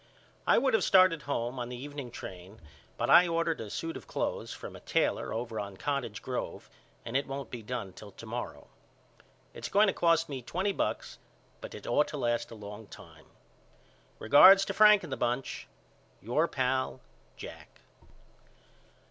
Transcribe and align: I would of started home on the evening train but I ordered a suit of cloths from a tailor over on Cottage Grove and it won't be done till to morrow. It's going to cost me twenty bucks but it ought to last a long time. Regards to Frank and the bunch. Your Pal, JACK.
I 0.47 0.57
would 0.57 0.73
of 0.73 0.83
started 0.83 1.21
home 1.21 1.59
on 1.59 1.69
the 1.69 1.77
evening 1.77 2.09
train 2.09 2.59
but 2.97 3.07
I 3.07 3.27
ordered 3.27 3.61
a 3.61 3.69
suit 3.69 3.95
of 3.95 4.07
cloths 4.07 4.51
from 4.51 4.75
a 4.75 4.79
tailor 4.79 5.31
over 5.31 5.59
on 5.59 5.77
Cottage 5.77 6.23
Grove 6.23 6.71
and 7.05 7.15
it 7.15 7.27
won't 7.27 7.51
be 7.51 7.61
done 7.61 7.93
till 7.93 8.09
to 8.13 8.25
morrow. 8.25 8.65
It's 9.53 9.69
going 9.69 9.85
to 9.85 9.93
cost 9.93 10.27
me 10.27 10.41
twenty 10.41 10.71
bucks 10.71 11.19
but 11.59 11.75
it 11.75 11.85
ought 11.85 12.07
to 12.07 12.17
last 12.17 12.49
a 12.49 12.55
long 12.55 12.87
time. 12.87 13.27
Regards 14.17 14.65
to 14.65 14.73
Frank 14.73 15.03
and 15.03 15.13
the 15.13 15.17
bunch. 15.17 15.67
Your 16.19 16.47
Pal, 16.47 16.99
JACK. 17.37 17.81